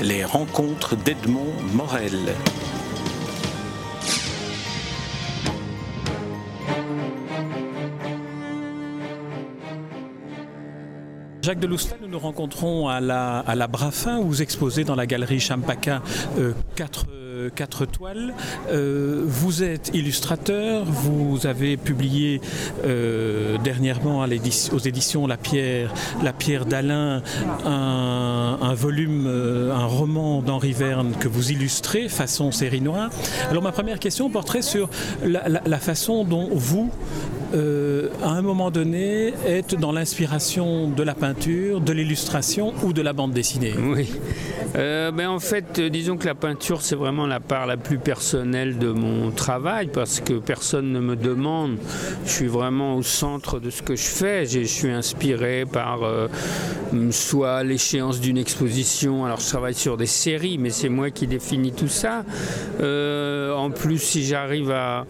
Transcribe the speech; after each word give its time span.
les 0.00 0.24
rencontres 0.24 0.96
d'Edmond 0.96 1.52
Morel. 1.74 2.34
Jacques 11.42 11.58
Deloustel, 11.58 11.98
nous 12.00 12.08
nous 12.08 12.18
rencontrons 12.20 12.88
à 12.88 13.00
la, 13.00 13.40
à 13.40 13.66
Brafin, 13.66 14.18
où 14.18 14.28
vous 14.28 14.42
exposez 14.42 14.84
dans 14.84 14.94
la 14.94 15.06
galerie 15.06 15.40
Champaka 15.40 16.00
euh, 16.38 16.52
quatre, 16.76 17.06
quatre 17.50 17.86
toiles. 17.86 18.34
Euh, 18.70 19.22
vous 19.26 19.62
êtes 19.62 19.90
illustrateur, 19.94 20.84
vous 20.84 21.46
avez 21.46 21.76
publié 21.76 22.40
euh, 22.84 23.58
dernièrement 23.58 24.20
aux 24.20 24.78
éditions 24.78 25.26
La 25.26 25.36
Pierre, 25.36 25.92
La 26.22 26.32
Pierre 26.32 26.66
d'Alain 26.66 27.22
un, 27.64 28.74
volume, 28.74 29.26
euh, 29.26 29.74
un 29.74 29.86
roman 29.86 30.42
d'Henri 30.42 30.72
Verne 30.72 31.12
que 31.18 31.28
vous 31.28 31.52
illustrez 31.52 32.08
façon 32.08 32.52
série 32.52 32.80
noire. 32.80 33.10
Alors 33.50 33.62
ma 33.62 33.72
première 33.72 33.98
question 33.98 34.30
porterait 34.30 34.62
sur 34.62 34.88
la 35.22 35.78
façon 35.78 36.24
dont 36.24 36.48
vous 36.52 36.90
euh, 37.54 38.08
à 38.22 38.30
un 38.30 38.42
moment 38.42 38.70
donné, 38.70 39.34
être 39.46 39.76
dans 39.76 39.92
l'inspiration 39.92 40.88
de 40.88 41.02
la 41.02 41.14
peinture, 41.14 41.80
de 41.80 41.92
l'illustration 41.92 42.72
ou 42.82 42.92
de 42.92 43.02
la 43.02 43.12
bande 43.12 43.32
dessinée 43.32 43.74
Oui. 43.78 44.10
Euh, 44.74 45.10
ben 45.10 45.28
en 45.28 45.38
fait, 45.38 45.78
euh, 45.78 45.88
disons 45.90 46.16
que 46.16 46.26
la 46.26 46.34
peinture, 46.34 46.80
c'est 46.80 46.94
vraiment 46.96 47.26
la 47.26 47.40
part 47.40 47.66
la 47.66 47.76
plus 47.76 47.98
personnelle 47.98 48.78
de 48.78 48.88
mon 48.88 49.30
travail 49.30 49.88
parce 49.92 50.20
que 50.20 50.34
personne 50.34 50.92
ne 50.92 51.00
me 51.00 51.14
demande. 51.14 51.76
Je 52.24 52.30
suis 52.30 52.46
vraiment 52.46 52.96
au 52.96 53.02
centre 53.02 53.60
de 53.60 53.68
ce 53.68 53.82
que 53.82 53.96
je 53.96 54.06
fais. 54.06 54.46
Je 54.46 54.60
suis 54.60 54.90
inspiré 54.90 55.64
par 55.70 56.04
euh, 56.04 56.28
soit 57.10 57.62
l'échéance 57.64 58.20
d'une 58.20 58.38
exposition. 58.38 59.26
Alors, 59.26 59.40
je 59.40 59.48
travaille 59.48 59.74
sur 59.74 59.96
des 59.96 60.06
séries, 60.06 60.56
mais 60.56 60.70
c'est 60.70 60.88
moi 60.88 61.10
qui 61.10 61.26
définis 61.26 61.72
tout 61.72 61.88
ça. 61.88 62.24
En 62.80 63.70
plus, 63.70 63.98
si 63.98 64.24
j'arrive 64.24 64.70
à, 64.70 65.06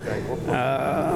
à, 0.52 1.12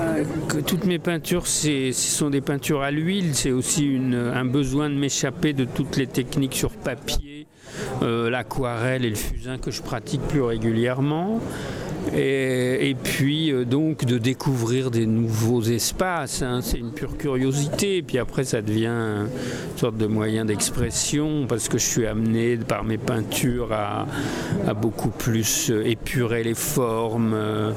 que 0.49 0.59
toutes 0.59 0.85
mes 0.85 0.99
peintures, 0.99 1.16
ce 1.23 1.93
sont 1.93 2.31
des 2.31 2.41
peintures 2.41 2.83
à 2.83 2.91
l'huile, 2.91 3.35
c'est 3.35 3.53
aussi 3.53 3.99
un 4.13 4.45
besoin 4.45 4.91
de 4.91 4.95
m'échapper 4.95 5.53
de 5.53 5.65
toutes 5.65 5.97
les 5.97 6.07
techniques 6.07 6.55
sur 6.55 6.71
papier 6.71 7.47
euh, 8.03 8.31
l'aquarelle 8.31 9.05
et 9.05 9.11
le 9.11 9.17
fusain 9.17 9.59
que 9.59 9.71
je 9.71 9.83
pratique 9.83 10.23
plus 10.23 10.43
régulièrement. 10.43 11.41
Et, 12.15 12.95
puis 13.03 13.53
euh, 13.53 13.65
donc 13.65 14.05
de 14.05 14.19
découvrir 14.19 14.91
des 14.91 15.07
nouveaux 15.07 15.63
espaces, 15.63 16.43
hein, 16.43 16.61
c'est 16.63 16.79
une 16.79 16.93
pure 16.93 17.17
curiosité. 17.17 18.03
Puis 18.03 18.19
après 18.19 18.45
ça 18.45 18.63
devient 18.63 18.87
une 18.87 19.29
sorte 19.77 19.97
de 19.97 20.07
moyen 20.07 20.45
d'expression 20.45 21.47
parce 21.49 21.69
que 21.69 21.79
je 21.79 21.85
suis 21.85 22.07
amené 22.07 22.57
par 22.57 22.85
mes 22.85 22.99
peintures 22.99 23.73
à, 23.73 24.07
beaucoup 24.75 25.11
plus 25.11 25.71
euh, 25.71 25.85
épurer 25.85 26.43
les 26.43 26.55
formes. 26.55 27.35
Euh, 27.35 27.73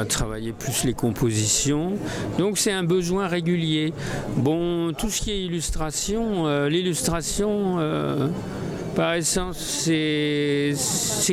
à 0.00 0.04
travailler 0.04 0.50
plus 0.50 0.82
les 0.82 0.94
compositions. 0.94 1.92
Donc 2.40 2.58
c'est 2.58 2.72
un 2.72 2.82
besoin 2.82 3.28
régulier. 3.28 3.92
Bon, 4.36 4.92
tout 4.92 5.10
ce 5.10 5.20
qui 5.22 5.30
est 5.30 5.44
illustration, 5.44 6.66
l'illustration, 6.66 7.78
par 8.98 9.14
essence, 9.14 9.58
c'est 9.58 10.74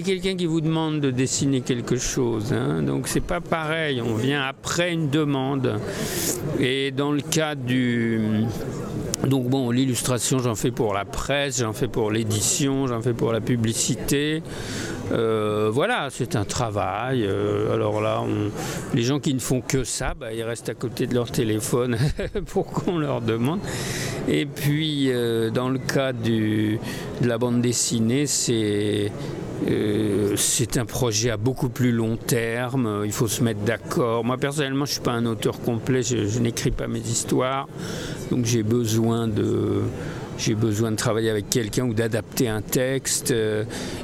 quelqu'un 0.06 0.36
qui 0.36 0.46
vous 0.46 0.62
demande 0.62 1.00
de 1.00 1.10
dessiner 1.10 1.62
quelque 1.62 1.98
chose. 1.98 2.54
Hein. 2.54 2.84
Donc 2.84 3.08
c'est 3.08 3.26
pas 3.26 3.42
pareil, 3.42 4.04
on 4.04 4.14
vient 4.14 4.44
après 4.44 4.94
une 4.94 5.10
demande. 5.10 5.80
Et 6.60 6.92
dans 6.92 7.12
le 7.12 7.22
cas 7.22 7.56
du... 7.56 8.22
Donc 9.26 9.50
bon, 9.50 9.72
l'illustration, 9.72 10.38
j'en 10.38 10.54
fais 10.54 10.70
pour 10.70 10.94
la 10.94 11.06
presse, 11.06 11.62
j'en 11.62 11.74
fais 11.74 11.88
pour 11.88 12.12
l'édition, 12.12 12.86
j'en 12.86 13.02
fais 13.02 13.14
pour 13.14 13.32
la 13.32 13.42
publicité. 13.42 14.44
Euh, 15.12 15.72
voilà, 15.72 16.10
c'est 16.12 16.36
un 16.36 16.46
travail. 16.46 17.26
Euh, 17.26 17.74
alors 17.74 18.00
là, 18.00 18.24
les 18.94 19.02
gens 19.02 19.20
qui 19.20 19.34
ne 19.34 19.40
font 19.40 19.62
que 19.62 19.84
ça, 19.84 20.14
bah, 20.14 20.34
ils 20.34 20.44
restent 20.44 20.70
à 20.70 20.76
côté 20.76 21.08
de 21.08 21.16
leur 21.16 21.32
téléphone 21.32 21.98
pour 22.46 22.68
qu'on 22.68 23.00
leur 23.00 23.22
demande? 23.22 23.60
Et 24.28 24.46
puis, 24.46 25.12
euh, 25.12 25.50
dans 25.50 25.70
le 25.70 25.80
cas 25.80 26.14
de 26.14 26.78
la 27.22 27.38
bande 27.38 27.62
dessinée, 27.62 28.26
c'est 28.26 29.12
euh, 29.70 30.34
c'est 30.36 30.78
un 30.78 30.86
projet 30.86 31.30
à 31.30 31.38
beaucoup 31.38 31.70
plus 31.70 31.92
long 31.92 32.18
terme, 32.18 33.04
il 33.06 33.12
faut 33.12 33.28
se 33.28 33.42
mettre 33.42 33.62
d'accord. 33.62 34.26
Moi 34.26 34.38
personnellement 34.38 34.86
je 34.86 34.92
ne 34.92 34.94
suis 34.96 35.02
pas 35.02 35.14
un 35.14 35.26
auteur 35.26 35.62
complet, 35.62 36.04
je, 36.04 36.28
je 36.28 36.40
n'écris 36.40 36.72
pas 36.72 36.88
mes 36.88 37.00
histoires, 37.00 37.70
donc 38.32 38.46
j'ai 38.46 38.64
besoin 38.64 39.30
de, 39.30 39.84
j'ai 40.38 40.56
besoin 40.56 40.92
de 40.92 40.98
travailler 40.98 41.30
avec 41.30 41.50
quelqu'un 41.50 41.86
ou 41.86 41.94
d'adapter 41.94 42.50
un 42.50 42.62
texte. 42.62 43.34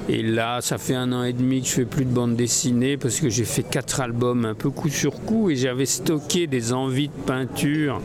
Et 0.10 0.24
là, 0.24 0.62
ça 0.62 0.78
fait 0.78 0.96
un 0.96 1.12
an 1.12 1.24
et 1.24 1.34
demi 1.34 1.62
que 1.62 1.68
je 1.68 1.74
fais 1.74 1.86
plus 1.86 2.06
de 2.06 2.14
bande 2.14 2.36
dessinée 2.36 2.98
parce 2.98 3.20
que 3.20 3.30
j'ai 3.30 3.46
fait 3.46 3.64
quatre 3.64 4.00
albums 4.00 4.46
un 4.46 4.56
peu 4.56 4.70
coup 4.70 4.90
sur 4.90 5.22
coup 5.22 5.50
et 5.50 5.56
j'avais 5.56 5.86
stocké 5.86 6.48
des 6.48 6.72
envies 6.74 7.10
de 7.10 7.24
peinture 7.26 8.02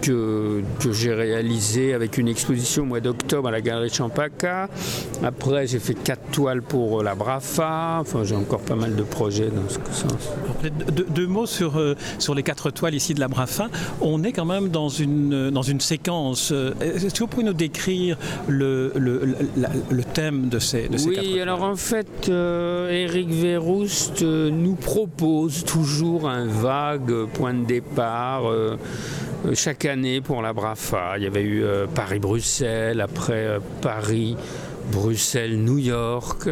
que, 0.00 0.62
que 0.80 0.92
j'ai 0.92 1.12
réalisé 1.12 1.94
avec 1.94 2.18
une 2.18 2.28
exposition 2.28 2.82
au 2.82 2.86
mois 2.86 3.00
d'octobre 3.00 3.48
à 3.48 3.50
la 3.50 3.60
galerie 3.60 3.90
Champaka. 3.90 4.68
Après, 5.22 5.66
j'ai 5.66 5.78
fait 5.78 5.94
quatre 5.94 6.30
toiles 6.30 6.62
pour 6.62 7.02
la 7.02 7.14
Brafa. 7.14 7.98
Enfin, 8.00 8.24
j'ai 8.24 8.36
encore 8.36 8.60
pas 8.60 8.76
mal 8.76 8.94
de 8.96 9.02
projets 9.02 9.50
dans 9.50 9.68
ce 9.68 9.78
sens. 9.92 10.30
Deux, 10.92 11.06
deux 11.08 11.26
mots 11.26 11.46
sur, 11.46 11.78
euh, 11.78 11.94
sur 12.18 12.34
les 12.34 12.42
quatre 12.42 12.70
toiles 12.70 12.94
ici 12.94 13.14
de 13.14 13.20
la 13.20 13.28
Brafa. 13.28 13.68
On 14.00 14.22
est 14.24 14.32
quand 14.32 14.44
même 14.44 14.68
dans 14.68 14.88
une, 14.88 15.50
dans 15.50 15.62
une 15.62 15.80
séquence. 15.80 16.52
Est-ce 16.80 17.14
que 17.14 17.18
vous 17.20 17.26
pouvez 17.26 17.44
nous 17.44 17.52
décrire 17.52 18.16
le, 18.46 18.92
le, 18.96 19.24
le, 19.24 19.36
le 19.90 20.04
thème 20.04 20.48
de 20.48 20.58
ces, 20.58 20.88
de 20.88 20.96
ces 20.96 21.08
oui, 21.08 21.14
quatre 21.14 21.24
toiles? 21.24 21.40
alors 21.40 21.62
en 21.62 21.76
fait, 21.76 22.28
euh, 22.28 22.90
Eric 22.90 23.28
Verroust 23.30 24.22
euh, 24.22 24.50
nous 24.50 24.74
propose 24.74 25.64
toujours 25.64 26.28
un 26.28 26.46
vague 26.46 27.26
point 27.34 27.54
de 27.54 27.64
départ. 27.64 28.50
Euh, 28.50 28.76
chaque 29.54 29.84
année 29.84 30.20
pour 30.20 30.42
la 30.42 30.52
Brafa. 30.52 31.14
Il 31.16 31.24
y 31.24 31.26
avait 31.26 31.42
eu 31.42 31.62
euh, 31.62 31.86
Paris-Bruxelles, 31.86 33.00
après 33.00 33.46
euh, 33.46 33.58
Paris, 33.80 34.36
Bruxelles, 34.92 35.58
New 35.58 35.78
York. 35.78 36.48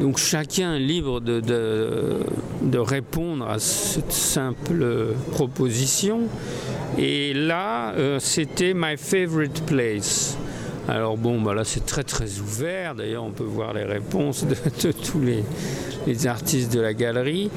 Donc 0.00 0.18
chacun 0.18 0.74
est 0.74 0.80
libre 0.80 1.20
de, 1.20 1.40
de, 1.40 2.78
répondre 2.78 3.48
à 3.48 3.58
cette 3.58 4.12
simple 4.12 5.14
proposition. 5.32 6.22
Et 6.98 7.34
là, 7.34 7.92
euh, 7.92 8.18
c'était 8.18 8.72
My 8.74 8.96
Favorite 8.96 9.64
Place. 9.66 10.36
Alors 10.88 11.16
bon, 11.16 11.40
bah 11.40 11.54
là 11.54 11.64
c'est 11.64 11.86
très 11.86 12.02
très 12.02 12.40
ouvert. 12.40 12.94
D'ailleurs, 12.94 13.24
on 13.24 13.30
peut 13.30 13.44
voir 13.44 13.72
les 13.74 13.84
réponses 13.84 14.44
de, 14.44 14.56
de 14.82 14.92
tous 14.92 15.20
les, 15.20 15.44
les, 16.06 16.26
artistes 16.26 16.72
de 16.72 16.80
la 16.80 16.94
galerie. 16.94 17.50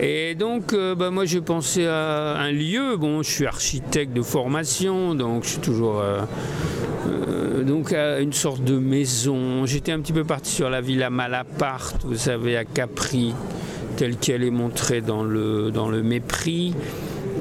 Et 0.00 0.36
donc, 0.36 0.74
euh, 0.74 0.94
bah, 0.94 1.10
moi 1.10 1.24
j'ai 1.24 1.40
pensé 1.40 1.86
à 1.86 2.36
un 2.38 2.52
lieu. 2.52 2.96
Bon, 2.96 3.22
je 3.22 3.30
suis 3.30 3.46
architecte 3.46 4.12
de 4.12 4.22
formation, 4.22 5.14
donc 5.14 5.44
je 5.44 5.50
suis 5.50 5.58
toujours 5.58 6.00
euh, 6.00 6.20
euh, 7.08 7.64
donc 7.64 7.92
à 7.92 8.20
une 8.20 8.32
sorte 8.32 8.62
de 8.62 8.78
maison. 8.78 9.66
J'étais 9.66 9.90
un 9.90 10.00
petit 10.00 10.12
peu 10.12 10.24
parti 10.24 10.52
sur 10.52 10.70
la 10.70 10.80
villa 10.80 11.10
Malaparte, 11.10 12.04
vous 12.04 12.16
savez, 12.16 12.56
à 12.56 12.64
Capri, 12.64 13.34
telle 13.96 14.16
qu'elle 14.16 14.44
est 14.44 14.50
montrée 14.50 15.00
dans 15.00 15.24
le, 15.24 15.72
dans 15.72 15.88
le 15.88 16.02
mépris. 16.02 16.74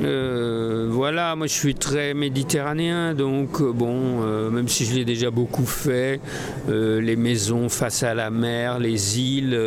Euh, 0.03 0.87
voilà, 0.89 1.35
moi 1.35 1.47
je 1.47 1.53
suis 1.53 1.75
très 1.75 2.13
méditerranéen, 2.13 3.13
donc 3.13 3.61
euh, 3.61 3.71
bon, 3.71 4.21
euh, 4.21 4.49
même 4.49 4.67
si 4.67 4.85
je 4.85 4.93
l'ai 4.93 5.05
déjà 5.05 5.31
beaucoup 5.31 5.65
fait, 5.65 6.19
les 6.67 7.15
maisons 7.15 7.69
face 7.69 8.03
à 8.03 8.13
la 8.13 8.29
mer, 8.29 8.79
les 8.79 9.19
îles, 9.19 9.57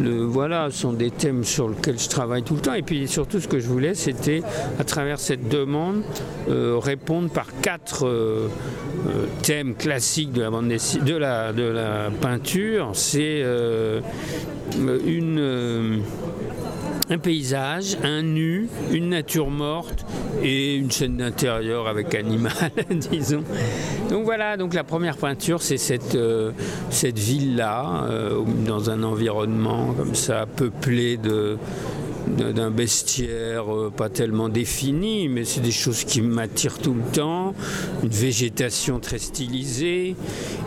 le, 0.00 0.24
voilà, 0.24 0.70
sont 0.70 0.92
des 0.92 1.10
thèmes 1.10 1.44
sur 1.44 1.68
lesquels 1.68 1.98
je 1.98 2.08
travaille 2.08 2.42
tout 2.42 2.54
le 2.54 2.60
temps. 2.60 2.74
Et 2.74 2.82
puis 2.82 3.06
surtout, 3.06 3.40
ce 3.40 3.48
que 3.48 3.60
je 3.60 3.68
voulais, 3.68 3.94
c'était 3.94 4.42
à 4.78 4.84
travers 4.84 5.18
cette 5.20 5.48
demande 5.48 6.02
répondre 6.48 7.30
par 7.30 7.46
quatre 7.60 8.10
thèmes 9.42 9.74
classiques 9.74 10.32
de 10.32 10.42
la 10.42 10.50
bande 10.50 10.68
de 10.68 11.16
la, 11.16 11.52
de 11.52 11.62
la 11.62 12.10
peinture. 12.20 12.90
C'est 12.94 13.44
une 15.06 16.02
un 17.08 17.18
paysage, 17.18 17.96
un 18.02 18.22
nu, 18.22 18.68
une 18.90 19.10
nature 19.10 19.50
morte 19.50 20.04
et 20.42 20.74
une 20.76 20.90
scène 20.90 21.16
d'intérieur 21.16 21.86
avec 21.88 22.14
animal, 22.14 22.52
disons. 22.90 23.44
Donc 24.10 24.24
voilà, 24.24 24.56
donc 24.56 24.74
la 24.74 24.84
première 24.84 25.16
peinture, 25.16 25.62
c'est 25.62 25.76
cette, 25.76 26.14
euh, 26.14 26.52
ville-là, 27.02 28.04
euh, 28.08 28.42
dans 28.66 28.90
un 28.90 29.02
environnement 29.02 29.92
comme 29.96 30.14
ça, 30.14 30.46
peuplé 30.46 31.16
de 31.16 31.58
d'un 32.26 32.70
bestiaire 32.70 33.72
euh, 33.72 33.90
pas 33.94 34.08
tellement 34.08 34.48
défini, 34.48 35.28
mais 35.28 35.44
c'est 35.44 35.60
des 35.60 35.70
choses 35.70 36.04
qui 36.04 36.20
m'attirent 36.20 36.78
tout 36.78 36.94
le 36.94 37.12
temps. 37.12 37.54
Une 38.02 38.08
végétation 38.08 38.98
très 38.98 39.18
stylisée. 39.18 40.16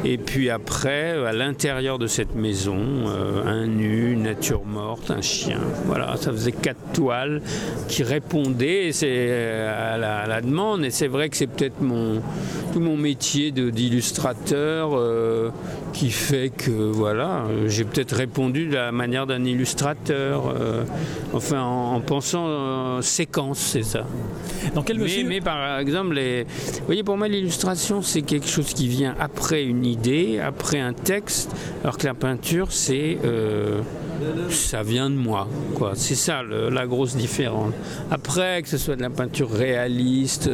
Et 0.06 0.18
puis 0.18 0.50
après, 0.50 1.12
à 1.26 1.34
l'intérieur 1.34 2.00
de 2.00 2.08
cette 2.08 2.36
maison, 2.36 2.78
euh, 2.78 3.44
un 3.46 3.68
nu, 3.68 4.14
une 4.14 4.24
nature 4.24 4.66
morte, 4.66 5.12
un 5.12 5.22
chien. 5.22 5.60
Voilà, 5.86 6.16
ça 6.18 6.32
faisait 6.32 6.52
quatre 6.52 6.94
toiles 6.94 7.42
qui 7.88 8.04
répondaient 8.04 8.92
à 9.04 9.98
la, 9.98 10.20
à 10.20 10.28
la 10.28 10.42
demande. 10.42 10.86
Et 10.86 10.92
c'est 10.92 11.08
vrai 11.08 11.30
que 11.30 11.38
c'est 11.38 11.48
peut-être 11.48 11.82
mon, 11.82 12.22
tout 12.72 12.80
mon 12.80 12.98
métier 12.98 13.52
d'illustrateur 13.52 14.92
euh, 14.94 15.50
qui 15.94 16.12
fait 16.12 16.50
que 16.50 16.72
voilà, 16.72 17.46
j'ai 17.68 17.84
peut-être 17.84 18.16
répondu 18.16 18.68
de 18.68 18.76
la 18.76 18.92
manière 18.92 19.26
d'un 19.26 19.44
illustrateur, 19.44 20.54
euh, 20.56 20.84
enfin 21.34 21.49
en, 21.58 22.00
pensant 22.02 22.46
euh, 22.48 23.02
séquence, 23.02 23.60
c'est 23.60 23.84
ça. 23.84 24.06
Dans 24.74 24.84
quelle 24.84 25.00
mais, 25.00 25.24
mais, 25.26 25.42
par 25.42 25.80
exemple, 25.80 26.16
les... 26.16 26.44
vous 26.44 26.86
voyez, 26.86 27.04
pour 27.04 27.18
moi, 27.18 27.28
l'illustration, 27.28 28.02
c'est 28.02 28.22
quelque 28.22 28.48
chose 28.48 28.74
qui 28.74 28.88
vient 28.88 29.16
après 29.20 29.64
une 29.64 29.86
idée, 29.86 30.40
après 30.40 30.80
un 30.80 30.94
texte, 30.94 31.52
alors 31.84 31.98
que 31.98 32.06
la 32.06 32.14
peinture, 32.14 32.72
c'est 32.72 33.18
ça 34.50 34.84
vient 34.84 35.10
de 35.10 35.16
moi. 35.16 35.48
Quoi. 35.76 35.94
C'est 35.96 36.16
ça 36.16 36.44
la 36.44 36.88
grosse 36.88 37.16
différence. 37.16 37.74
Après, 38.12 38.62
que 38.62 38.68
ce 38.68 38.78
soit 38.78 38.96
de 38.96 39.02
la 39.02 39.10
peinture 39.10 39.50
réaliste, 39.50 40.50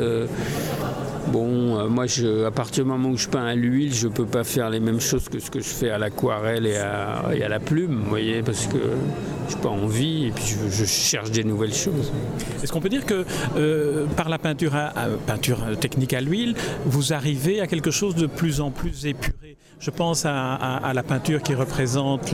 Bon, 1.28 1.80
euh, 1.80 1.88
moi, 1.88 2.06
je, 2.06 2.46
à 2.46 2.52
partir 2.52 2.84
du 2.84 2.90
moment 2.90 3.10
où 3.10 3.18
je 3.18 3.28
peins 3.28 3.46
à 3.46 3.56
l'huile, 3.56 3.94
je 3.94 4.08
ne 4.08 4.14
peux 4.14 4.26
pas 4.26 4.44
faire 4.44 4.70
les 4.70 4.80
mêmes 4.80 5.00
choses 5.00 5.28
que 5.28 5.40
ce 5.40 5.50
que 5.50 5.60
je 5.60 5.70
fais 5.70 5.90
à 5.90 5.98
l'aquarelle 5.98 6.68
et 6.68 6.78
à, 6.78 7.50
la 7.50 7.60
plume, 7.60 8.02
vous 8.04 8.10
voyez, 8.10 8.42
parce 8.44 8.68
que 8.68 8.78
je 9.50 9.56
n'ai 9.56 9.62
pas 9.62 9.70
envie 9.70 10.26
et 10.26 10.32
puis 10.32 10.56
je, 10.70 10.86
cherche 10.86 11.32
des 11.32 11.44
nouvelles 11.44 11.74
choses. 11.74 12.12
Est-ce 12.64 12.72
qu'on 12.72 12.82
peut 12.82 12.90
dire 12.90 13.06
que 13.06 13.26
euh, 13.58 14.06
par 14.16 14.30
la 14.30 14.38
peinture, 14.38 14.74
peinture 15.26 15.78
technique 15.80 16.14
à 16.14 16.22
l'huile, 16.22 16.56
vous 16.86 17.14
arrivez 17.14 17.60
à 17.60 17.68
quelque 17.68 17.92
chose 17.92 18.16
de 18.16 18.28
plus 18.28 18.62
en 18.62 18.72
plus 18.72 19.06
épuré 19.06 19.45
Je 19.80 19.92
pense 19.92 20.26
à, 20.26 20.92
la 20.94 21.04
peinture 21.04 21.42
qui 21.42 21.54
représente 21.54 22.34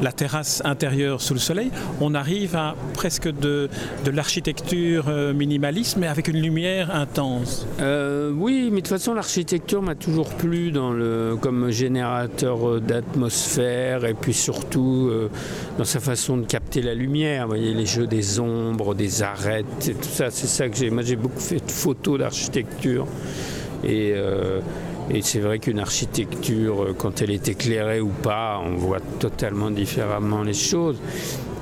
la 0.00 0.12
terrasse 0.12 0.62
intérieure 0.64 1.20
sous 1.20 1.34
le 1.34 1.40
soleil. 1.40 1.70
On 2.00 2.14
arrive 2.14 2.56
à 2.56 2.74
presque 2.94 3.28
de, 3.28 3.68
l'architecture 4.10 5.04
euh, 5.08 5.32
minimaliste, 5.32 5.98
mais 5.98 6.06
avec 6.06 6.28
une 6.28 6.40
lumière 6.40 6.94
intense. 6.94 7.66
Euh, 7.80 8.32
oui, 8.34 8.70
mais 8.72 8.80
de 8.80 8.86
toute 8.86 8.88
façon, 8.88 9.14
l'architecture 9.14 9.82
m'a 9.82 9.94
toujours 9.94 10.30
plu 10.30 10.72
dans 10.72 10.92
le, 10.92 11.36
comme 11.40 11.70
générateur 11.70 12.80
d'atmosphère 12.80 14.04
et 14.04 14.14
puis 14.14 14.34
surtout 14.34 15.08
euh, 15.10 15.28
dans 15.78 15.84
sa 15.84 16.00
façon 16.00 16.38
de 16.38 16.46
capter 16.46 16.82
la 16.82 16.94
lumière. 16.94 17.42
Vous 17.42 17.50
voyez, 17.50 17.74
les 17.74 17.86
jeux 17.86 18.06
des 18.06 18.40
ombres, 18.40 18.94
des 18.94 19.22
arêtes, 19.22 19.88
et 19.88 19.94
tout 19.94 20.08
ça, 20.08 20.30
c'est 20.30 20.46
ça 20.46 20.68
que 20.68 20.76
j'ai. 20.76 20.90
Moi, 20.90 21.02
j'ai 21.02 21.16
beaucoup 21.16 21.40
fait 21.40 21.64
de 21.64 21.70
photos 21.70 22.18
d'architecture. 22.18 23.06
Et. 23.84 24.14
Et 25.12 25.22
c'est 25.22 25.40
vrai 25.40 25.58
qu'une 25.58 25.80
architecture, 25.80 26.94
quand 26.96 27.20
elle 27.20 27.30
est 27.30 27.48
éclairée 27.48 28.00
ou 28.00 28.10
pas, 28.10 28.60
on 28.64 28.76
voit 28.76 29.00
totalement 29.18 29.70
différemment 29.70 30.42
les 30.42 30.54
choses 30.54 31.00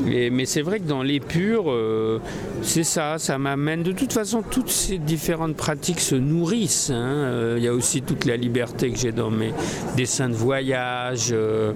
mais 0.00 0.44
c'est 0.46 0.62
vrai 0.62 0.80
que 0.80 0.86
dans 0.86 1.02
l'épure, 1.02 1.70
euh, 1.70 2.20
c'est 2.62 2.84
ça, 2.84 3.18
ça 3.18 3.38
m'amène. 3.38 3.82
De 3.82 3.92
toute 3.92 4.12
façon, 4.12 4.42
toutes 4.42 4.70
ces 4.70 4.98
différentes 4.98 5.56
pratiques 5.56 6.00
se 6.00 6.14
nourrissent. 6.14 6.90
Hein. 6.90 6.96
Euh, 6.96 7.54
il 7.58 7.64
y 7.64 7.68
a 7.68 7.74
aussi 7.74 8.02
toute 8.02 8.24
la 8.24 8.36
liberté 8.36 8.90
que 8.90 8.98
j'ai 8.98 9.12
dans 9.12 9.30
mes 9.30 9.52
dessins 9.96 10.28
de 10.28 10.34
voyage, 10.34 11.32
euh, 11.32 11.72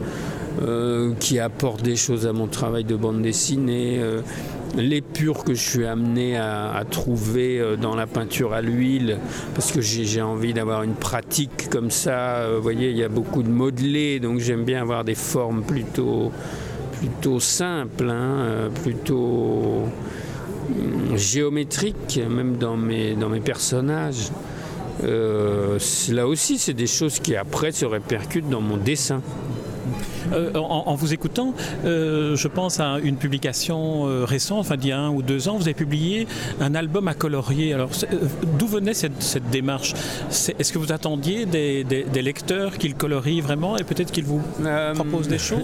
qui 1.19 1.39
apportent 1.39 1.83
des 1.83 1.97
choses 1.97 2.27
à 2.27 2.33
mon 2.33 2.47
travail 2.47 2.85
de 2.85 2.97
bande 2.97 3.23
dessinée. 3.23 4.01
L'épure 4.77 5.45
que 5.45 5.55
je 5.55 5.61
suis 5.61 5.87
amené 5.87 6.37
à, 6.37 6.83
trouver 6.91 7.63
dans 7.81 7.95
la 7.95 8.07
peinture 8.07 8.55
à 8.55 8.63
l'huile, 8.63 9.19
parce 9.55 9.71
que 9.71 9.81
j'ai 9.83 10.23
envie 10.23 10.55
d'avoir 10.55 10.83
une 10.83 10.95
pratique 10.95 11.69
comme 11.69 11.91
ça. 11.91 12.47
Vous 12.57 12.63
voyez, 12.63 12.91
il 12.91 12.97
y 12.97 13.05
a 13.05 13.09
beaucoup 13.09 13.43
de 13.43 13.51
modelés, 13.51 14.19
donc 14.19 14.39
j'aime 14.39 14.65
bien 14.65 14.81
avoir 14.81 15.05
des 15.05 15.15
formes 15.15 15.63
plutôt 15.63 16.33
plutôt 17.03 17.41
simple, 17.41 18.09
hein, 18.11 18.39
euh, 18.39 18.69
plutôt 18.69 19.89
hum, 20.69 21.17
géométrique, 21.17 22.21
même 22.31 22.59
dans 22.59 22.77
mes, 22.77 23.17
personnages. 23.45 24.31
Euh, 25.03 25.81
là 26.11 26.29
aussi, 26.29 26.59
c'est 26.59 26.75
des 26.75 26.87
choses 26.87 27.19
qui 27.19 27.35
après 27.35 27.73
se 27.73 27.85
répercutent 27.85 28.49
dans 28.49 28.61
mon 28.61 28.77
dessin. 28.77 29.21
Euh, 30.33 30.53
en, 30.55 30.95
vous 30.95 31.13
écoutant, 31.13 31.55
je 31.85 32.49
pense 32.49 32.81
à 32.81 32.99
une 33.03 33.17
publication 33.17 34.05
récente, 34.25 34.61
enfin 34.61 34.77
d'il 34.77 34.91
y 34.91 34.93
a 34.93 34.99
un 34.99 35.11
ou 35.11 35.23
deux 35.23 35.49
ans, 35.49 35.57
vous 35.57 35.65
avez 35.65 35.75
publié 35.75 36.27
un 36.61 36.75
album 36.75 37.09
à 37.09 37.15
colorier. 37.15 37.73
Alors, 37.73 37.91
d'où 38.59 38.67
venait 38.67 38.95
cette, 38.95 39.51
démarche? 39.51 39.95
Est-ce 40.31 40.73
que 40.73 40.79
vous 40.79 40.93
attendiez 40.93 41.47
des, 41.47 41.85
des 41.85 42.23
lecteurs 42.23 42.79
qu'ils 42.79 42.95
colorient 42.95 43.41
vraiment 43.41 43.77
et 43.77 43.85
peut-être 43.85 44.13
qu'ils 44.13 44.25
vous 44.25 44.43
proposent 44.95 45.29
des 45.29 45.39
choses? 45.39 45.63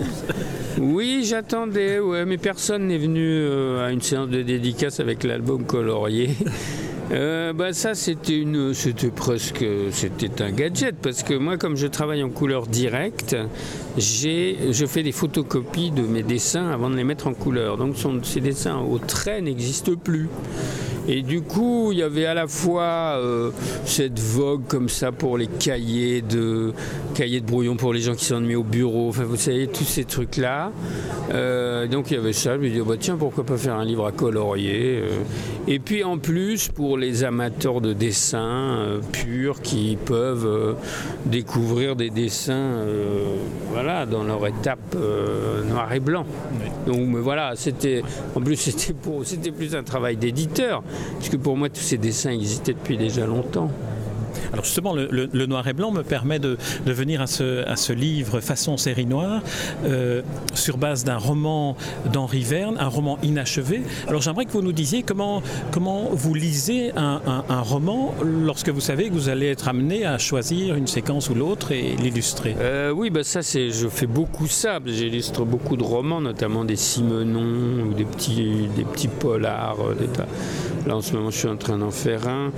Oui, 0.81 1.25
j'attendais, 1.25 1.99
ouais, 1.99 2.25
mais 2.25 2.38
personne 2.38 2.87
n'est 2.87 2.99
venu 2.99 3.26
euh, 3.26 3.87
à 3.87 3.91
une 3.91 4.00
séance 4.00 4.29
de 4.29 4.43
dédicace 4.43 5.00
avec 5.00 5.25
l'album 5.25 5.65
colorié. 5.65 6.31
Euh, 7.10 7.55
bah 7.55 7.72
ça 7.72 7.94
c'était 7.94 8.38
une 8.38 8.75
c'était 8.75 9.10
presque 9.10 9.64
c'était 9.93 10.43
un 10.43 10.50
gadget 10.50 10.94
parce 11.00 11.22
que 11.22 11.32
moi 11.32 11.56
comme 11.56 11.75
je 11.75 11.87
travaille 11.87 12.22
en 12.22 12.28
couleur 12.28 12.66
directe 12.66 13.34
je 13.96 14.87
fais 14.87 15.02
des 15.02 15.12
photocopies 15.12 15.90
de 15.90 16.02
mes 16.02 16.22
dessins 16.22 16.69
avant 16.69 16.90
de 16.90 16.96
les 16.96 17.05
mettre 17.05 17.26
en 17.26 17.34
couleur. 17.34 17.78
Donc 17.78 17.96
ces 18.25 18.40
dessins 18.40 18.78
au 18.78 18.99
trait 18.99 19.40
n'existent 19.40 19.96
plus 19.96 20.28
et 21.08 21.22
du 21.22 21.40
coup, 21.40 21.88
il 21.90 21.99
y 21.99 22.02
avait 22.02 22.26
à 22.26 22.34
la 22.34 22.46
fois 22.46 23.16
euh, 23.16 23.50
cette 23.87 24.19
vogue 24.19 24.66
comme 24.69 24.90
ça 24.90 25.10
pour 25.10 25.38
les 25.38 25.46
cahiers 25.46 26.20
de, 26.20 26.75
cahiers 27.14 27.40
de 27.40 27.46
brouillon 27.46 27.76
pour 27.76 27.94
les 27.94 28.00
gens 28.00 28.14
qui 28.14 28.26
s'ennuient 28.26 28.56
au 28.56 28.62
bureau. 28.62 29.08
Enfin, 29.08 29.25
vous 29.25 29.37
savez, 29.37 29.69
tous 29.69 29.84
ces 29.84 30.05
trucs-là. 30.05 30.70
Euh, 31.32 31.87
donc 31.87 32.10
il 32.10 32.14
y 32.14 32.16
avait 32.19 32.34
ça. 32.34 32.56
Je 32.56 32.60
me 32.60 32.69
dis, 32.69 32.81
oh, 32.82 32.84
bah, 32.84 32.96
tiens, 33.00 33.16
pourquoi 33.16 33.44
pas 33.44 33.56
faire 33.56 33.76
un 33.76 33.87
livre 33.87 34.05
à 34.05 34.12
colorier 34.12 35.00
euh. 35.02 35.08
Et 35.66 35.78
puis 35.78 36.05
en 36.05 36.19
plus, 36.19 36.69
pour 36.69 36.99
les 36.99 37.25
amateurs 37.25 37.81
de 37.81 37.94
dessin 37.94 39.00
purs 39.12 39.62
qui 39.62 39.96
peuvent 40.02 40.76
découvrir 41.26 41.94
des 41.94 42.08
dessins 42.08 42.84
voilà, 43.72 44.06
dans 44.06 44.25
leur 44.25 44.46
étape 44.46 44.96
noir 45.69 45.93
et 45.93 46.00
blanc. 46.00 46.25
Donc 46.87 47.16
voilà, 47.16 47.52
c'était 47.55 48.02
en 48.34 48.40
plus 48.40 48.56
c'était 48.56 48.94
pour 48.94 49.26
c'était 49.26 49.50
plus 49.50 49.75
un 49.75 49.82
travail 49.82 50.16
d'éditeur 50.16 50.82
puisque 51.18 51.38
pour 51.38 51.56
moi 51.56 51.68
tous 51.68 51.80
ces 51.80 51.98
dessins 51.98 52.30
existaient 52.30 52.74
depuis 52.74 52.96
déjà 52.96 53.26
longtemps. 53.26 53.70
Alors 54.52 54.64
justement, 54.64 54.94
le, 54.94 55.46
noir 55.46 55.67
et 55.69 55.73
blanc 55.73 55.90
me 55.90 56.02
permet 56.02 56.38
de, 56.38 56.56
venir 56.87 57.20
à 57.20 57.26
ce, 57.26 57.93
livre 57.93 58.40
façon 58.40 58.76
série 58.76 59.06
noire, 59.06 59.43
euh, 59.85 60.23
sur 60.55 60.76
base 60.76 61.05
d'un 61.05 61.17
roman 61.17 61.76
d'Henri 62.12 62.43
Verne, 62.43 62.76
un 62.79 62.88
roman 62.88 63.19
inachevé. 63.23 63.82
Alors 64.06 64.23
j'aimerais 64.23 64.44
que 64.44 64.52
vous 64.52 64.62
nous 64.62 64.73
disiez 64.73 65.02
comment, 65.02 65.43
comment 65.70 66.08
vous 66.12 66.35
lisez 66.35 66.93
un, 66.96 67.20
roman 67.62 68.14
lorsque 68.23 68.69
vous 68.69 68.81
savez 68.81 69.08
que 69.08 69.14
vous 69.14 69.29
allez 69.29 69.49
être 69.49 69.69
amené 69.69 70.05
à 70.05 70.19
choisir 70.19 70.76
une 70.76 70.87
séquence 70.87 71.29
ou 71.29 71.34
l'autre 71.34 71.72
et 71.72 71.96
l'illustrer. 71.96 72.56
Euh, 72.60 72.91
oui, 72.91 73.10
bah 73.10 73.24
ça 73.24 73.43
c'est, 73.43 73.70
je 73.70 73.89
fais 73.89 74.06
beaucoup 74.06 74.46
ça. 74.46 74.79
J'illustre 74.84 75.44
beaucoup 75.44 75.77
de 75.77 75.82
romans, 75.82 76.20
notamment 76.20 76.65
des 76.65 76.77
Simenon 76.77 77.84
ou 77.89 77.94
des 77.94 78.05
petits, 78.05 78.69
des 78.77 78.84
petits 78.84 79.08
polars. 79.08 79.79
Euh, 79.81 79.94
Là 80.86 80.96
en 80.96 81.03
ce 81.03 81.15
moment, 81.15 81.31
je 81.31 81.39
suis 81.39 81.48
en 81.48 81.56
train 81.56 81.77
d'en 81.79 81.91
faire 81.91 82.22
un. 82.29 82.51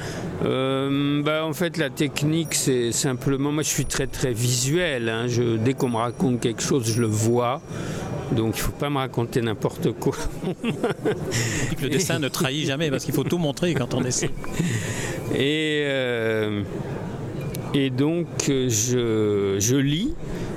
bah, 1.22 1.44
en 1.44 1.52
fait, 1.52 1.69
la 1.78 1.90
technique, 1.90 2.54
c'est 2.54 2.92
simplement, 2.92 3.52
moi 3.52 3.62
je 3.62 3.68
suis 3.68 3.84
très 3.84 4.06
très 4.06 4.32
visuel. 4.32 5.08
Hein. 5.08 5.26
Je, 5.28 5.56
dès 5.56 5.74
qu'on 5.74 5.88
me 5.88 5.96
raconte 5.96 6.40
quelque 6.40 6.62
chose, 6.62 6.84
je 6.86 7.00
le 7.00 7.06
vois. 7.06 7.60
Donc 8.32 8.56
il 8.56 8.60
ne 8.60 8.64
faut 8.64 8.72
pas 8.72 8.90
me 8.90 8.98
raconter 8.98 9.40
n'importe 9.40 9.92
quoi. 9.92 10.16
le 11.82 11.88
dessin 11.88 12.18
ne 12.18 12.28
trahit 12.28 12.66
jamais 12.66 12.90
parce 12.90 13.04
qu'il 13.04 13.14
faut 13.14 13.24
tout 13.24 13.38
montrer 13.38 13.74
quand 13.74 13.94
on 13.94 14.04
essaie. 14.04 14.30
Et, 15.34 15.82
euh, 15.86 16.62
et 17.74 17.90
donc 17.90 18.26
je, 18.46 19.56
je 19.58 19.76
lis 19.76 20.14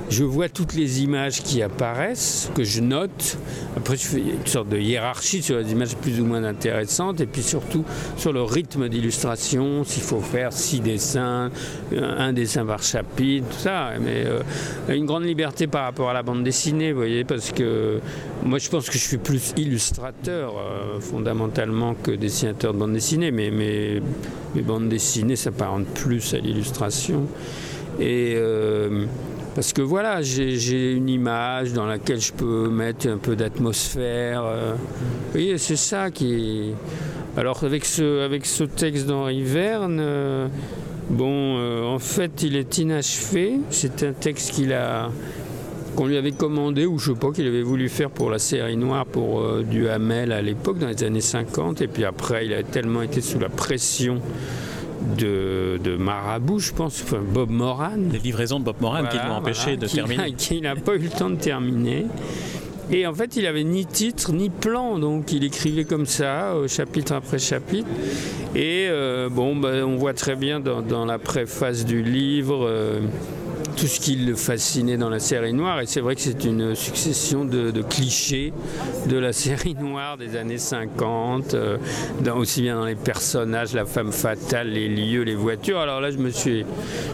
je 0.09 0.23
vois 0.23 0.49
toutes 0.49 0.73
les 0.73 1.01
images 1.01 1.41
qui 1.41 1.61
apparaissent, 1.61 2.51
que 2.55 2.63
je 2.63 2.81
note. 2.81 3.37
Après, 3.75 3.95
je 3.95 4.05
fais 4.05 4.19
une 4.19 4.45
sorte 4.45 4.69
de 4.69 4.77
hiérarchie 4.77 5.41
sur 5.41 5.57
les 5.57 5.71
images 5.71 5.95
plus 5.95 6.19
ou 6.19 6.25
moins 6.25 6.43
intéressantes, 6.43 7.21
et 7.21 7.25
puis 7.25 7.41
surtout 7.41 7.83
sur 8.17 8.33
le 8.33 8.43
rythme 8.43 8.89
d'illustration, 8.89 9.83
s'il 9.83 10.03
faut 10.03 10.19
faire 10.19 10.53
six 10.53 10.79
dessins, 10.79 11.51
un 11.95 12.33
dessin 12.33 12.65
par 12.65 12.83
chapitre, 12.83 13.47
tout 13.49 13.59
ça. 13.59 13.91
Mais 13.99 14.23
euh, 14.25 14.41
une 14.89 15.05
grande 15.05 15.25
liberté 15.25 15.67
par 15.67 15.83
rapport 15.83 16.09
à 16.09 16.13
la 16.13 16.23
bande 16.23 16.43
dessinée, 16.43 16.91
vous 16.91 16.99
voyez, 16.99 17.23
parce 17.23 17.51
que 17.51 17.99
moi, 18.43 18.59
je 18.59 18.69
pense 18.69 18.87
que 18.87 18.97
je 18.97 19.03
suis 19.03 19.17
plus 19.17 19.53
illustrateur 19.57 20.53
euh, 20.57 20.99
fondamentalement 20.99 21.95
que 21.95 22.11
dessinateur 22.11 22.73
de 22.73 22.79
bande 22.79 22.93
dessinée, 22.93 23.31
mais 23.31 23.51
mes, 23.51 24.01
mes 24.55 24.61
bandes 24.61 24.89
dessinées 24.89 25.35
s'apparentent 25.35 25.87
plus 25.93 26.33
à 26.33 26.37
l'illustration. 26.37 27.27
Et 27.99 28.33
euh, 28.35 29.05
parce 29.55 29.73
que 29.73 29.81
voilà, 29.81 30.21
j'ai 30.21 30.93
une 30.93 31.09
image 31.09 31.73
dans 31.73 31.85
laquelle 31.85 32.19
je 32.19 32.33
peux 32.33 32.69
mettre 32.69 33.07
un 33.07 33.17
peu 33.17 33.35
d'atmosphère. 33.35 34.43
oui, 35.35 35.53
c'est 35.57 35.75
ça 35.75 36.11
qui 36.11 36.71
Alors 37.37 37.63
avec 37.63 37.85
ce, 37.85 38.23
avec 38.23 38.45
ce 38.45 38.63
texte 38.63 39.05
d'Henri 39.07 39.43
Verne, 39.43 40.49
bon, 41.09 41.85
en 41.85 41.99
fait, 41.99 42.43
il 42.43 42.55
est 42.55 42.77
inachevé. 42.77 43.59
C'est 43.69 44.03
un 44.03 44.13
texte 44.13 44.51
qu'il 44.51 44.73
a 44.73 45.09
qu'on 45.93 46.07
lui 46.07 46.17
avait 46.17 46.31
commandé, 46.31 46.85
ou 46.85 46.97
je 46.97 47.13
sais 47.13 47.19
pas, 47.19 47.31
qu'il 47.31 47.47
avait 47.47 47.61
voulu 47.61 47.89
faire 47.89 48.09
pour 48.09 48.29
la 48.29 48.39
série 48.39 48.77
noire 48.77 49.05
pour 49.05 49.41
euh, 49.41 49.63
du 49.63 49.87
Hamel 49.87 50.31
à 50.31 50.41
l'époque, 50.41 50.79
dans 50.79 50.87
les 50.87 51.03
années 51.03 51.21
50. 51.21 51.81
Et 51.81 51.87
puis 51.87 52.05
après, 52.05 52.45
il 52.45 52.53
a 52.53 52.63
tellement 52.63 53.01
été 53.01 53.21
sous 53.21 53.39
la 53.39 53.49
pression 53.49 54.19
de, 55.17 55.95
Marabout, 55.97 56.59
je 56.59 56.73
pense, 56.73 57.01
enfin 57.03 57.21
Bob 57.21 57.49
Moran. 57.49 57.97
Les 58.11 58.19
livraisons 58.19 58.59
de 58.59 58.65
Bob 58.65 58.77
Moran 58.81 59.03
qui 59.09 59.17
l'ont 59.17 59.35
empêché 59.35 59.77
de 59.77 59.87
terminer. 59.87 60.33
Qui 60.33 60.61
n'a 60.61 60.75
pas 60.75 60.95
eu 60.95 60.99
le 60.99 61.09
temps 61.09 61.29
de 61.29 61.35
terminer. 61.35 62.05
Et 62.91 63.07
en 63.07 63.13
fait, 63.13 63.37
il 63.37 63.47
avait 63.47 63.63
ni 63.63 63.85
titre 63.85 64.33
ni 64.33 64.49
plan, 64.49 64.99
donc 64.99 65.31
il 65.31 65.43
écrivait 65.43 65.85
comme 65.85 66.05
ça, 66.05 66.53
chapitre 66.67 67.13
après 67.13 67.39
chapitre. 67.39 67.87
Et 68.55 68.87
euh, 68.89 69.29
bon, 69.29 69.55
ben, 69.55 69.83
on 69.83 69.95
voit 69.95 70.13
très 70.13 70.35
bien 70.35 70.59
dans, 70.59 71.05
la 71.05 71.17
préface 71.17 71.85
du 71.85 72.03
livre. 72.03 72.65
Euh, 72.67 72.99
tout 73.75 73.87
ce 73.87 73.99
qui 73.99 74.15
le 74.15 74.35
fascinait 74.35 74.97
dans 74.97 75.09
la 75.09 75.19
série 75.19 75.53
noire. 75.53 75.81
Et 75.81 75.85
c'est 75.85 76.01
vrai 76.01 76.15
que 76.15 76.21
c'est 76.21 76.43
une 76.45 76.75
succession 76.75 77.45
de, 77.45 77.71
clichés 77.81 78.53
de 79.07 79.17
la 79.17 79.33
série 79.43 79.75
noire 79.75 80.17
des 80.17 80.35
années 80.35 80.57
50, 80.57 81.53
euh, 81.53 81.77
aussi 82.35 82.61
bien 82.61 82.75
dans 82.75 82.85
les 82.85 82.95
personnages, 82.95 83.73
la 83.73 83.85
femme 83.85 84.11
fatale, 84.11 84.69
les 84.69 84.87
lieux, 84.87 85.23
les 85.23 85.35
voitures. 85.35 85.79
Alors 85.79 86.01
là, 86.01 86.11
je 86.11 86.17
me 86.17 86.29
suis, 86.29 86.65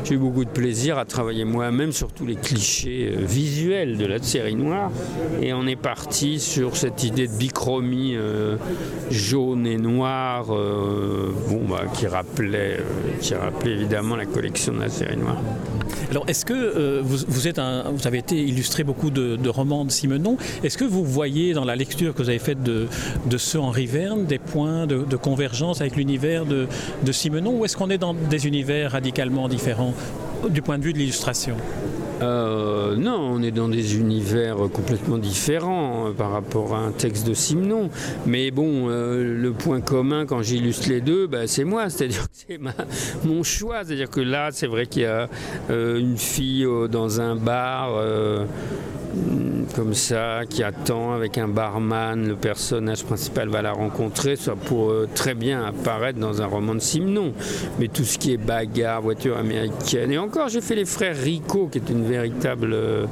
j'ai 0.03 0.15
eu 0.15 0.17
beaucoup 0.17 0.45
de 0.45 0.49
plaisir 0.49 0.97
à 0.97 1.05
travailler 1.05 1.45
moi-même 1.45 1.91
sur 1.91 2.11
tous 2.11 2.25
les 2.25 2.35
clichés 2.35 3.13
euh, 3.13 3.25
visuels 3.25 3.97
de 3.97 4.05
la 4.05 4.21
série 4.21 4.55
noire. 4.55 4.91
Et 5.41 5.53
on 5.53 5.65
est 5.67 5.75
parti 5.75 6.39
sur 6.39 6.75
cette 6.75 7.03
idée 7.03 7.27
de 7.27 7.33
bichromie 7.33 8.15
euh, 8.15 8.57
jaune 9.09 9.65
et 9.65 9.77
noire, 9.77 10.47
bon, 10.47 11.65
bah, 11.67 11.83
qui 11.93 12.07
rappelait, 12.07 12.79
qui 13.21 13.33
rappelait 13.33 13.71
évidemment 13.71 14.15
la 14.15 14.25
collection 14.25 14.73
de 14.73 14.79
la 14.79 14.89
série 14.89 15.17
noire. 15.17 15.37
Alors, 16.09 16.23
est-ce 16.27 16.43
que 16.43 16.53
euh, 16.53 17.01
vous, 17.03 18.07
avez 18.07 18.17
été 18.17 18.41
illustré 18.41 18.83
beaucoup 18.83 19.11
de, 19.11 19.49
romans 19.49 19.85
de 19.85 19.91
Simenon. 19.91 20.37
Est-ce 20.63 20.77
que 20.77 20.85
vous 20.85 21.03
voyez 21.03 21.53
dans 21.53 21.65
la 21.65 21.75
lecture 21.75 22.13
que 22.13 22.23
vous 22.23 22.29
avez 22.29 22.39
faite 22.39 22.63
de, 22.63 22.87
de 23.25 23.37
ce 23.37 23.57
Henri 23.57 23.85
Verne 23.85 24.25
des 24.25 24.39
points 24.39 24.87
de, 24.87 25.15
convergence 25.15 25.81
avec 25.81 25.95
l'univers 25.95 26.45
de, 26.45 26.67
de 27.03 27.11
Simenon 27.11 27.57
ou 27.59 27.65
est-ce 27.65 27.75
qu'on 27.75 27.89
est 27.89 27.97
dans 27.97 28.13
des 28.13 28.47
univers 28.47 28.91
radicalement 28.91 29.49
différents 29.49 29.93
du 30.49 30.61
point 30.61 30.77
de 30.77 30.83
vue 30.83 30.93
de 30.93 30.97
l'illustration? 30.97 31.57
Euh, 32.21 32.95
non, 32.95 33.17
on 33.33 33.41
est 33.41 33.51
dans 33.51 33.69
des 33.69 33.97
univers 33.97 34.57
complètement 34.73 35.17
différents 35.17 36.07
euh, 36.07 36.11
par 36.11 36.31
rapport 36.31 36.75
à 36.75 36.79
un 36.79 36.91
texte 36.91 37.25
de 37.27 37.33
Simenon. 37.33 37.89
Mais 38.25 38.51
bon, 38.51 38.89
euh, 38.89 39.35
le 39.38 39.51
point 39.53 39.79
commun 39.79 40.25
quand 40.25 40.41
j'illustre 40.41 40.89
les 40.89 41.01
deux, 41.01 41.27
bah, 41.27 41.47
c'est 41.47 41.63
moi, 41.63 41.89
c'est-à-dire 41.89 42.23
que 42.23 42.35
c'est 42.47 42.59
mon 43.25 43.43
choix. 43.43 43.85
C'est-à-dire 43.85 44.09
que 44.09 44.21
là, 44.21 44.49
c'est 44.51 44.67
vrai 44.67 44.85
qu'il 44.85 45.03
y 45.03 45.05
a 45.05 45.29
une 45.69 46.17
fille 46.17 46.67
dans 46.89 47.21
un 47.21 47.35
bar 47.35 48.01
comme 49.75 49.93
ça, 49.93 50.41
qui 50.49 50.63
attend 50.63 51.13
avec 51.13 51.37
un 51.37 51.47
barman, 51.47 52.27
le 52.27 52.35
personnage 52.35 53.03
principal 53.03 53.49
va 53.49 53.61
la 53.61 53.71
rencontrer, 53.71 54.35
soit 54.35 54.55
pour 54.55 54.89
euh, 54.89 55.07
très 55.13 55.33
bien 55.33 55.63
apparaître 55.63 56.19
dans 56.19 56.41
un 56.41 56.45
roman 56.45 56.75
de 56.75 56.79
Simon. 56.79 57.33
Mais 57.79 57.87
tout 57.87 58.03
ce 58.03 58.17
qui 58.17 58.33
est 58.33 58.37
bagarre, 58.37 59.01
voiture 59.01 59.37
américaine, 59.37 60.11
et 60.11 60.17
encore 60.17 60.49
j'ai 60.49 60.61
fait 60.61 60.75
Les 60.75 60.85
Frères 60.85 61.15
Rico, 61.15 61.67
qui 61.67 61.77
est 61.77 61.89
une 61.89 62.05
véritable, 62.05 62.71
euh, 62.73 63.05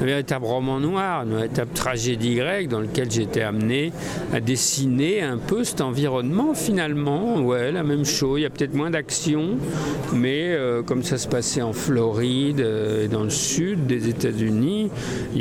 un 0.00 0.04
véritable 0.04 0.44
roman 0.44 0.80
noir, 0.80 1.22
une 1.22 1.36
véritable 1.36 1.70
tragédie 1.74 2.36
grecque 2.36 2.68
dans 2.68 2.80
lequel 2.80 3.10
j'étais 3.10 3.42
amené 3.42 3.92
à 4.32 4.40
dessiner 4.40 5.22
un 5.22 5.38
peu 5.38 5.64
cet 5.64 5.80
environnement 5.80 6.54
finalement. 6.54 7.40
Ouais, 7.40 7.72
la 7.72 7.82
même 7.82 8.04
chose, 8.04 8.40
il 8.40 8.42
y 8.42 8.46
a 8.46 8.50
peut-être 8.50 8.74
moins 8.74 8.90
d'action, 8.90 9.56
mais 10.12 10.48
euh, 10.50 10.82
comme 10.82 11.02
ça 11.02 11.18
se 11.18 11.28
passait 11.28 11.62
en 11.62 11.72
Floride 11.72 12.60
et 12.60 13.08
dans 13.08 13.24
le 13.24 13.30
sud 13.30 13.86
des 13.86 14.08
États-Unis, 14.08 14.90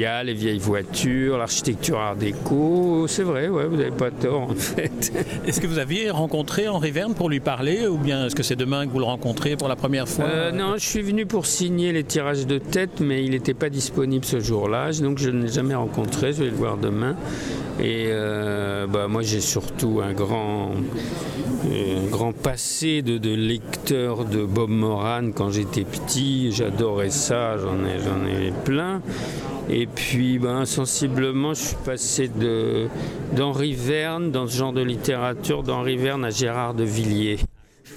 a 0.06 0.24
les 0.24 0.34
vieilles 0.34 0.60
voitures, 0.60 1.38
l'architecture 1.38 1.98
art 2.00 2.16
déco. 2.16 3.06
C'est 3.08 3.24
vrai, 3.24 3.48
ouais, 3.48 3.66
vous 3.66 3.78
n'avez 3.78 3.92
pas 3.92 4.12
tort 4.12 4.42
en 4.44 4.56
fait. 4.56 5.12
Est-ce 5.46 5.60
que 5.60 5.68
vous 5.68 5.80
aviez 5.80 6.10
rencontré 6.10 6.68
Henri 6.68 6.92
Verne 6.92 7.14
pour 7.14 7.30
lui 7.30 7.40
parler 7.40 7.88
ou 7.88 7.98
bien 7.98 8.26
est-ce 8.26 8.36
que 8.36 8.44
c'est 8.44 8.56
demain 8.56 8.86
que 8.86 8.92
vous 8.92 9.00
le 9.00 9.06
rencontrez 9.06 9.56
pour 9.56 9.68
la 9.68 9.76
première 9.76 10.08
fois? 10.08 10.26
Euh, 10.26 10.52
Non, 10.52 10.74
je 10.78 10.86
suis 10.86 11.02
venu 11.02 11.26
pour 11.26 11.46
signer 11.46 11.92
les 11.92 12.04
tirages 12.04 12.46
de 12.48 12.58
tête, 12.58 13.00
mais 13.00 13.24
il 13.24 13.32
n'était 13.32 13.54
pas 13.54 13.70
disponible 13.70 14.26
ce 14.26 14.40
jour-là, 14.40 14.92
donc 15.02 15.18
je 15.18 15.30
ne 15.30 15.44
l'ai 15.44 15.52
jamais 15.52 15.76
rencontré. 15.76 16.34
Je 16.34 16.44
vais 16.44 16.50
le 16.50 16.56
voir 16.56 16.78
demain. 16.78 17.16
Et 17.80 18.08
euh, 18.10 18.88
bah, 18.88 19.08
moi, 19.08 19.22
j'ai 19.22 19.40
surtout 19.40 20.02
un 20.04 20.12
grand, 20.14 20.72
un 21.66 21.99
grand 22.10 22.34
passé 22.34 23.02
de, 23.02 23.34
lecteur 23.34 24.26
de 24.26 24.44
Bob 24.44 24.70
Moran 24.70 25.32
quand 25.34 25.52
j'étais 25.52 25.84
petit. 25.84 26.52
J'adorais 26.52 27.10
ça, 27.10 27.58
j'en 27.58 27.86
ai, 27.86 28.00
j'en 28.00 28.26
ai 28.26 28.52
plein. 28.66 29.02
Et 29.70 29.86
puis, 29.86 30.40
ben, 30.40 30.66
sensiblement, 30.66 31.54
je 31.54 31.62
suis 31.62 31.78
passé 31.86 32.30
d'Henri 33.36 33.74
Verne, 33.74 34.32
dans 34.32 34.48
ce 34.48 34.58
genre 34.58 34.74
de 34.74 34.82
littérature, 34.82 35.64
d'Henri 35.64 35.98
Verne 35.98 36.26
à 36.26 36.32
Gérard 36.32 36.74
de 36.74 36.84
Villiers. 36.84 37.40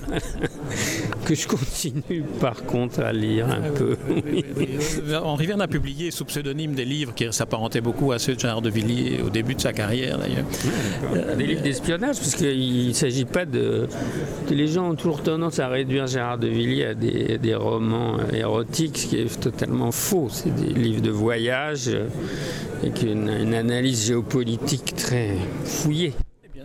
que 1.24 1.34
je 1.34 1.46
continue 1.46 2.24
par 2.40 2.64
contre 2.64 3.00
à 3.00 3.12
lire 3.12 3.48
un 3.48 3.70
peu. 3.70 3.96
Henri 5.22 5.46
Verne 5.46 5.60
a 5.60 5.68
publié 5.68 6.10
sous 6.10 6.24
pseudonyme 6.24 6.74
des 6.74 6.84
livres 6.84 7.14
qui 7.14 7.30
s'apparentaient 7.32 7.80
beaucoup 7.80 8.12
à 8.12 8.18
ceux 8.18 8.34
de 8.34 8.40
Gérard 8.40 8.62
de 8.62 8.70
Villiers 8.70 9.20
au 9.22 9.30
début 9.30 9.54
de 9.54 9.60
sa 9.60 9.72
carrière 9.72 10.18
d'ailleurs. 10.18 11.36
des 11.36 11.46
livres 11.46 11.62
d'espionnage, 11.62 12.16
parce 12.16 12.34
qu'il 12.34 12.88
ne 12.88 12.92
s'agit 12.92 13.24
pas 13.24 13.44
de. 13.44 13.88
Les 14.50 14.66
gens 14.66 14.90
ont 14.90 14.94
toujours 14.94 15.22
tendance 15.22 15.58
à 15.58 15.68
réduire 15.68 16.06
Gérard 16.06 16.38
de 16.38 16.48
Villiers 16.48 16.86
à 16.86 16.94
des, 16.94 17.54
romans 17.54 18.16
érotiques, 18.32 18.98
ce 18.98 19.06
qui 19.06 19.16
est 19.18 19.40
totalement 19.40 19.92
faux. 19.92 20.28
C'est 20.30 20.54
des 20.54 20.72
livres 20.72 21.02
de 21.02 21.10
voyage 21.10 21.90
avec 22.82 23.02
une 23.02 23.54
analyse 23.54 24.06
géopolitique 24.06 24.94
très 24.96 25.36
fouillée. 25.64 26.14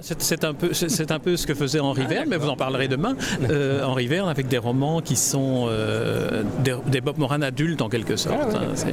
C'est 0.01 0.43
un, 0.43 0.53
peu, 0.53 0.71
un 1.09 1.19
peu 1.19 1.37
ce 1.37 1.47
que 1.47 1.53
faisait 1.53 1.79
Henri 1.79 2.05
Verne, 2.05 2.27
mais 2.29 2.37
vous 2.37 2.49
en 2.49 2.55
parlerez 2.55 2.87
demain. 2.87 3.15
Euh, 3.49 3.83
Henri 3.83 4.07
Verne 4.07 4.29
avec 4.29 4.47
des 4.47 4.57
romans 4.57 5.01
qui 5.01 5.15
sont 5.15 5.67
euh, 5.69 6.43
des, 6.63 7.01
Bob 7.01 7.17
Moran 7.17 7.41
adultes 7.41 7.81
en 7.81 7.89
quelque 7.89 8.15
sorte. 8.15 8.37
Ah, 8.53 8.59
hein, 8.61 8.91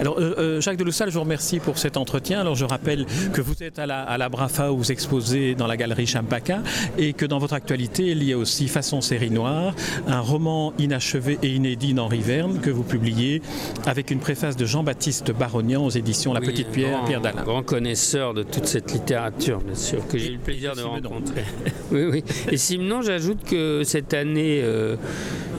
Alors, 0.00 0.16
euh, 0.18 0.60
Jacques 0.60 0.76
Deloussal, 0.76 1.10
je 1.10 1.14
vous 1.14 1.20
remercie 1.20 1.60
pour 1.60 1.78
cet 1.78 1.96
entretien. 1.96 2.40
Alors, 2.40 2.54
je 2.54 2.64
rappelle 2.64 3.06
que 3.32 3.40
vous 3.40 3.62
êtes 3.62 3.78
à 3.78 3.86
la, 3.86 4.02
à 4.02 4.18
la 4.18 4.28
Brafa 4.28 4.72
où 4.72 4.78
vous 4.78 4.92
exposez 4.92 5.54
dans 5.54 5.66
la 5.66 5.76
galerie 5.76 6.06
Champaka 6.06 6.60
et 6.98 7.12
que 7.12 7.26
dans 7.26 7.38
votre 7.38 7.54
actualité, 7.54 8.06
il 8.08 8.22
y 8.24 8.32
a 8.32 8.38
aussi 8.38 8.68
Façon 8.68 9.00
série 9.00 9.30
noire, 9.30 9.74
un 10.06 10.20
roman 10.20 10.72
inachevé 10.78 11.38
et 11.42 11.48
inédit 11.48 11.94
d'Henri 11.94 12.20
Verne 12.20 12.60
que 12.60 12.70
vous 12.70 12.82
publiez 12.82 13.40
avec 13.86 14.10
une 14.10 14.18
préface 14.18 14.56
de 14.56 14.66
Jean-Baptiste 14.66 15.30
Barognan 15.30 15.84
aux 15.84 15.90
éditions 15.90 16.32
La 16.34 16.40
Petite 16.40 16.68
Pierre, 16.68 17.04
Pierre 17.04 17.20
Dalin. 17.20 17.42
Grand 17.42 17.62
connaisseur 17.62 18.34
de 18.34 18.42
toute 18.42 18.66
cette 18.66 18.92
littérature, 18.92 19.60
bien 19.60 19.74
sûr, 19.74 20.06
que 20.08 20.16
j'ai 20.26 20.32
eu 20.32 20.36
le 20.36 20.42
plaisir 20.42 20.74
de 20.74 20.82
rencontrer. 20.82 21.44
oui, 21.92 22.04
oui. 22.04 22.24
Et 22.50 22.56
sinon, 22.56 23.02
j'ajoute 23.02 23.44
que 23.44 23.82
cette 23.84 24.14
année, 24.14 24.60
euh, 24.62 24.96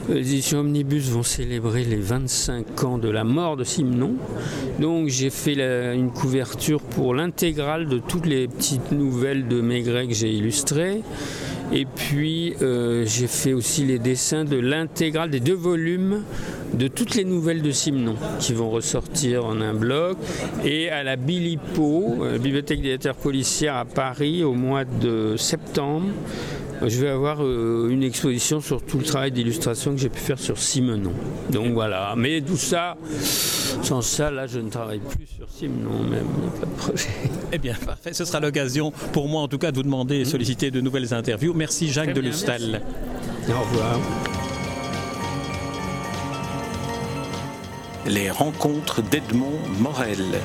les 0.08 0.32
éditions 0.32 0.60
Omnibus 0.60 1.08
vont 1.10 1.22
célébrer 1.22 1.84
les 1.84 1.96
25 1.96 2.84
ans 2.84 2.98
de 2.98 3.08
la 3.08 3.24
mort 3.24 3.56
de 3.56 3.64
Simon. 3.64 4.14
Donc 4.80 5.08
j'ai 5.08 5.30
fait 5.30 5.54
une 5.94 6.10
couverture 6.10 6.80
pour 6.80 7.14
l'intégrale 7.14 7.88
de 7.88 7.98
toutes 7.98 8.26
les 8.26 8.48
petites 8.48 8.92
nouvelles 8.92 9.48
de 9.48 9.60
Maigret 9.60 10.06
que 10.06 10.14
j'ai 10.14 10.30
illustrées. 10.32 11.02
Et 11.72 11.84
puis 11.84 12.54
euh, 12.62 13.04
j'ai 13.06 13.26
fait 13.26 13.52
aussi 13.52 13.84
les 13.84 13.98
dessins 13.98 14.44
de 14.44 14.56
l'intégrale 14.56 15.30
des 15.30 15.40
deux 15.40 15.54
volumes 15.54 16.22
de 16.72 16.88
toutes 16.88 17.14
les 17.14 17.24
nouvelles 17.24 17.62
de 17.62 17.70
Simon 17.70 18.14
qui 18.38 18.54
vont 18.54 18.70
ressortir 18.70 19.44
en 19.44 19.60
un 19.60 19.74
bloc. 19.74 20.16
Et 20.64 20.88
à 20.88 21.02
la 21.02 21.16
Bilipo, 21.16 22.16
euh, 22.22 22.38
Bibliothèque 22.38 22.80
des 22.80 22.88
lettres 22.90 23.14
policières 23.14 23.76
à 23.76 23.84
Paris, 23.84 24.44
au 24.44 24.54
mois 24.54 24.84
de 24.84 25.36
septembre, 25.36 26.06
je 26.86 27.00
vais 27.00 27.08
avoir 27.08 27.42
euh, 27.42 27.88
une 27.90 28.02
exposition 28.02 28.60
sur 28.60 28.82
tout 28.82 28.98
le 28.98 29.04
travail 29.04 29.32
d'illustration 29.32 29.92
que 29.92 29.98
j'ai 30.00 30.08
pu 30.08 30.20
faire 30.20 30.38
sur 30.38 30.58
Simenon. 30.58 31.12
Donc 31.50 31.72
voilà. 31.72 32.14
Mais 32.16 32.40
tout 32.40 32.56
ça, 32.56 32.96
sans 33.82 34.02
ça, 34.02 34.30
là, 34.30 34.46
je 34.46 34.60
ne 34.60 34.70
travaille 34.70 35.00
plus 35.00 35.26
sur 35.26 35.48
Simenon 35.50 36.02
même. 36.04 36.26
Il 36.36 36.42
n'y 36.42 36.48
a 36.48 36.60
pas 36.60 36.66
de 36.66 36.76
projet. 36.76 37.08
Eh 37.52 37.58
bien, 37.58 37.74
parfait. 37.86 38.12
Ce 38.12 38.24
sera 38.24 38.40
l'occasion 38.40 38.92
pour 39.12 39.26
moi, 39.28 39.42
en 39.42 39.48
tout 39.48 39.58
cas, 39.58 39.70
de 39.70 39.76
vous 39.76 39.82
demander 39.82 40.16
et 40.16 40.24
solliciter 40.24 40.70
de 40.70 40.80
nouvelles 40.80 41.14
interviews. 41.14 41.54
Merci, 41.54 41.88
Jacques 41.88 42.12
de 42.12 42.20
Lustal. 42.20 42.82
Au 43.48 43.60
revoir. 43.60 43.98
Les 48.06 48.30
rencontres 48.30 49.02
d'Edmond 49.02 49.58
Morel. 49.80 50.40